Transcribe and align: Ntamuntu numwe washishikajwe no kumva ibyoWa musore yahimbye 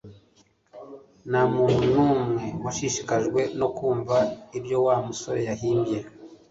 Ntamuntu 1.29 1.83
numwe 1.93 2.21
washishikajwe 2.63 3.41
no 3.59 3.67
kumva 3.75 4.15
ibyoWa 4.57 4.93
musore 5.07 5.41
yahimbye 5.49 5.99